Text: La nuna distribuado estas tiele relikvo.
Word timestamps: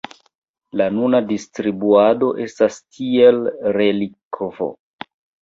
La 0.79 0.85
nuna 0.95 1.19
distribuado 1.31 2.31
estas 2.47 2.81
tiele 2.97 3.53
relikvo. 3.79 4.73